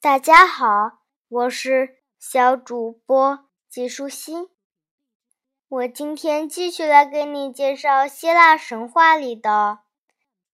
[0.00, 4.48] 大家好，我是小主播季舒心。
[5.66, 9.80] 我今天继续来给你介绍希腊神话里的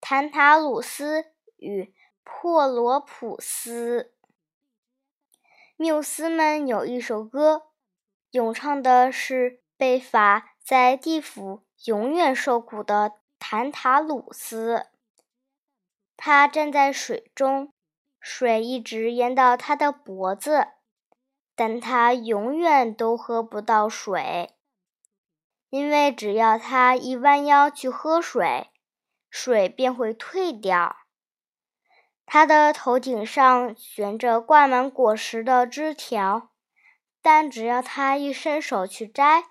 [0.00, 1.26] 坦塔鲁斯
[1.58, 4.14] 与珀罗普斯。
[5.76, 7.66] 缪斯们有一首歌，
[8.30, 14.86] 咏唱的是被罚在地府永远受苦的坦塔鲁斯。
[16.16, 17.73] 他站在水中，
[18.26, 20.68] 水一直淹到他的脖子，
[21.54, 24.54] 但他永远都喝不到水，
[25.68, 28.70] 因为只要他一弯腰去喝水，
[29.28, 30.96] 水便会退掉。
[32.24, 36.48] 他的头顶上悬着挂满果实的枝条，
[37.20, 39.44] 但只要他一伸手去摘，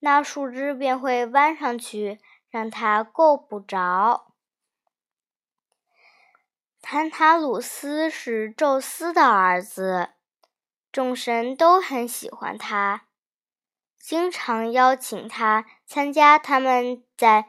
[0.00, 4.31] 那树枝便会弯上去，让他够不着。
[6.82, 10.10] 坦塔鲁斯是宙斯的儿子，
[10.90, 13.06] 众神都很喜欢他，
[13.98, 17.48] 经常邀请他参加他们在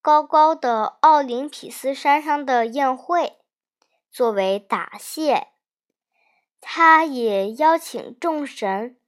[0.00, 3.38] 高高的奥林匹斯山上的宴会，
[4.12, 5.48] 作为答谢。
[6.60, 8.98] 他也邀请众神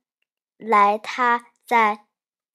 [0.57, 2.07] 来他在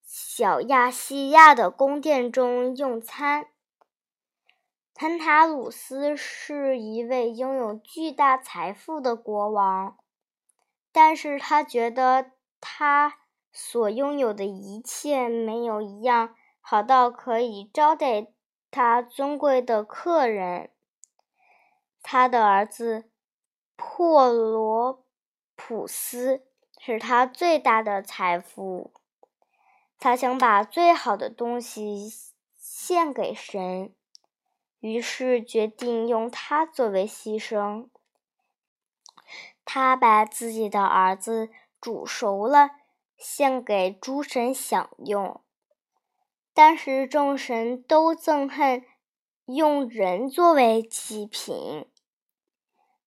[0.04, 3.53] 小亚细亚的宫殿中用餐。
[4.96, 9.98] 坦塔鲁斯是一位拥有巨大财富的国王，
[10.92, 13.18] 但是他觉得他
[13.52, 18.28] 所拥有的一切没有一样好到可以招待
[18.70, 20.70] 他尊贵的客人。
[22.04, 23.10] 他的儿子
[23.76, 25.04] 珀罗
[25.56, 26.46] 普斯
[26.78, 28.92] 是他最大的财富，
[29.98, 32.14] 他想把最好的东西
[32.56, 33.92] 献给神。
[34.84, 37.88] 于是决定用它作为牺牲。
[39.64, 42.72] 他把自己的儿子煮熟了，
[43.16, 45.40] 献给诸神享用。
[46.54, 48.84] 但是众神都憎恨
[49.46, 51.86] 用人作为祭品，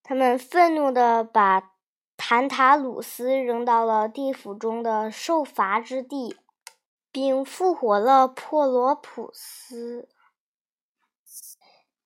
[0.02, 1.74] 他们愤怒地把
[2.16, 6.38] 坦塔鲁斯扔到了地府中的受罚之地，
[7.12, 10.08] 并复活了珀罗普斯。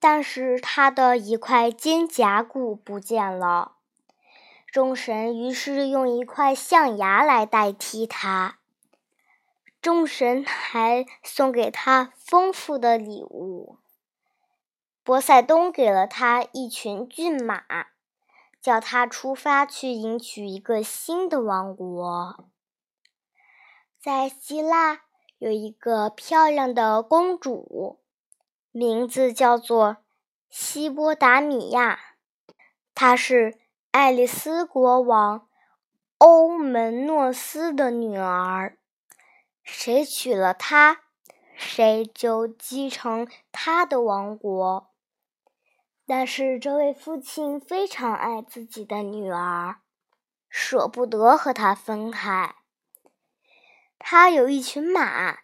[0.03, 3.77] 但是他的一块肩胛骨不见了，
[4.67, 8.57] 众神于是用一块象牙来代替他。
[9.83, 13.79] 众神还送给他丰富的礼物。
[15.03, 17.63] 波塞冬给了他一群骏马，
[18.61, 22.49] 叫他出发去迎娶一个新的王国。
[23.99, 25.03] 在希腊
[25.39, 28.00] 有一个漂亮的公主。
[28.73, 29.97] 名字叫做
[30.49, 31.99] 西波达米亚，
[32.95, 33.59] 她是
[33.91, 35.49] 爱丽丝国王
[36.19, 38.77] 欧门诺斯的女儿。
[39.65, 41.01] 谁娶了她，
[41.55, 44.91] 谁就继承他的王国。
[46.07, 49.81] 但是这位父亲非常爱自己的女儿，
[50.49, 52.55] 舍不得和她分开。
[53.99, 55.41] 他有一群马，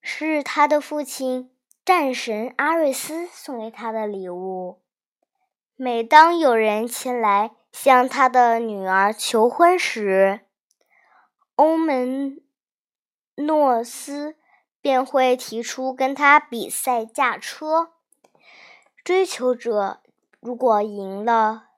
[0.00, 1.54] 是他的父亲。
[1.90, 4.80] 战神阿瑞斯送给他的礼物。
[5.74, 10.42] 每当有人前来向他的女儿求婚时，
[11.56, 12.40] 欧门
[13.34, 14.36] 诺斯
[14.80, 17.90] 便会提出跟他比赛驾车。
[19.02, 20.00] 追求者
[20.38, 21.70] 如果赢了，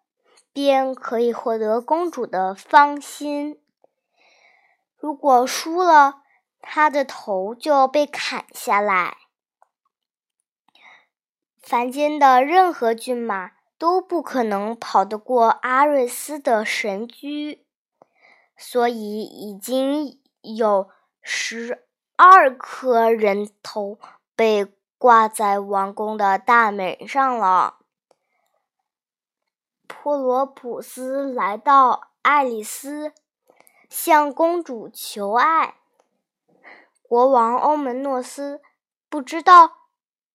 [0.53, 3.55] 便可以获得公主的芳心；
[4.95, 6.21] 如果输了，
[6.61, 9.17] 他的头就要被砍下来。
[11.63, 17.65] 凡间的任何骏马都不可能跑得过阿瑞斯的神驹，
[18.57, 20.91] 所以已经有
[21.23, 21.87] 十
[22.17, 23.99] 二颗人头
[24.35, 24.67] 被
[24.99, 27.79] 挂在王宫的大门上了。
[29.87, 33.13] 波罗普斯来到爱丽丝，
[33.89, 35.77] 向公主求爱。
[37.03, 38.61] 国王欧门诺斯
[39.09, 39.82] 不知道。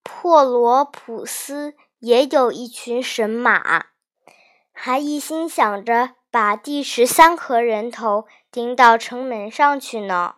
[0.10, 3.88] 珀罗普斯也有一群神马，
[4.72, 10.36] 还一心想着把第十三颗人头钉到城门上去呢。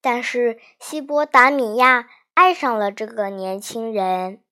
[0.00, 4.42] 但是希波达米亚爱上了这个年轻人，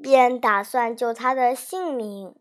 [0.00, 2.36] 便打算救他的性命。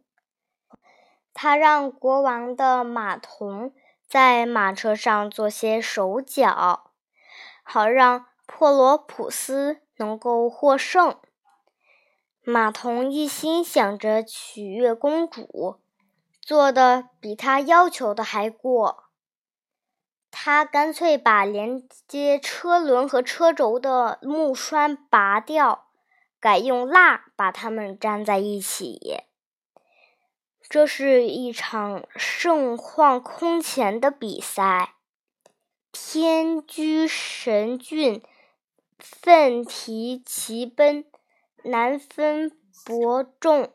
[1.34, 3.74] 他让国王的马童
[4.08, 6.92] 在马车上做些手脚，
[7.64, 9.82] 好让珀罗普斯。
[10.00, 11.18] 能够获胜，
[12.42, 15.80] 马童一心想着取悦公主，
[16.42, 19.04] 做的比他要求的还过。
[20.32, 25.88] 他干脆把连接车轮和车轴的木栓拔掉，
[26.40, 29.24] 改用蜡把它们粘在一起。
[30.70, 34.94] 这是一场盛况空前的比赛。
[35.92, 38.22] 天驹神骏，
[39.00, 41.06] 奋蹄齐奔，
[41.64, 42.52] 难分
[42.86, 43.72] 伯仲。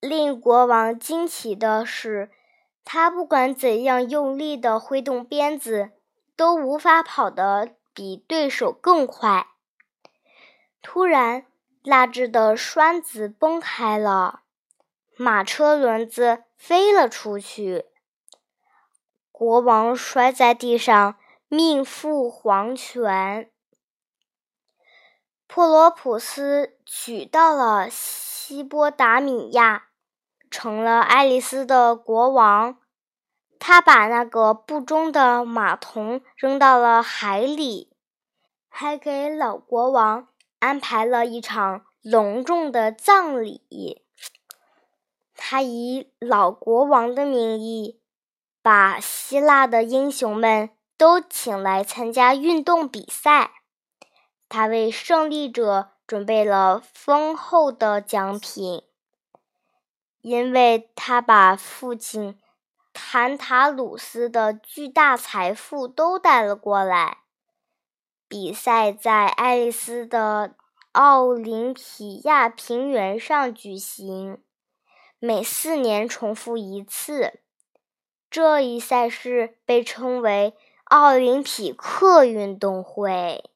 [0.00, 2.30] 令国王惊奇的是。
[2.82, 5.90] 他不管怎样用力地挥动鞭子，
[6.34, 9.46] 都无法跑得比对手更快。
[10.82, 11.46] 突然，
[11.84, 14.40] 蜡制的栓子崩开了，
[15.16, 17.84] 马车轮子飞了出去，
[19.30, 21.16] 国王摔在地上，
[21.46, 23.52] 命赴黄泉。
[25.52, 29.88] 珀罗普斯娶到了西波达米亚。
[30.48, 32.78] 成了爱丽丝的国王，
[33.58, 37.92] 他把那个不忠的马童扔到了海里，
[38.68, 40.28] 还给老国王
[40.60, 44.04] 安排了一场隆重的葬礼。
[45.34, 48.00] 他以老国王的名义，
[48.62, 53.59] 把希腊的英雄们都请来参加运动比赛。
[54.50, 58.82] 他为胜利者准备了丰厚的奖品。
[60.20, 62.38] 因为他把父亲
[62.92, 67.18] 坦塔鲁斯的巨大财富都带了过来。
[68.28, 70.54] 比赛在爱丽丝的
[70.92, 74.42] 奥林匹亚平原上举行，
[75.18, 77.40] 每四年重复一次。
[78.28, 80.54] 这一赛事被称为
[80.84, 83.49] 奥林匹克运动会。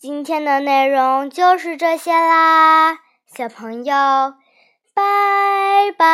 [0.00, 3.92] 今天的内容就是这些啦，小朋友，
[4.94, 5.02] 拜
[5.98, 6.04] 拜。